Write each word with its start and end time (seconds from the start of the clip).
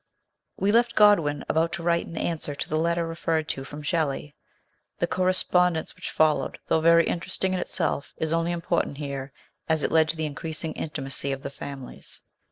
WE 0.57 0.71
left 0.71 0.95
Godwin 0.95 1.45
about 1.47 1.71
to 1.73 1.83
write 1.83 2.07
in 2.07 2.17
answer 2.17 2.55
to 2.55 2.67
the 2.67 2.79
letter 2.79 3.05
referred 3.05 3.47
to 3.49 3.63
from 3.63 3.83
Shelley. 3.83 4.33
The 4.97 5.05
correspondence 5.05 5.93
which 5.95 6.09
followed, 6.09 6.57
though 6.65 6.81
very 6.81 7.05
interesting 7.05 7.53
in 7.53 7.59
itself, 7.59 8.15
is 8.17 8.33
only 8.33 8.51
im 8.51 8.61
portant 8.61 8.97
here 8.97 9.31
as 9.69 9.83
it 9.83 9.91
led 9.91 10.09
to 10.09 10.15
the 10.17 10.25
increasing 10.25 10.73
intimacy 10.73 11.31
of 11.31 11.43
the 11.43 11.51
families. 11.51 12.21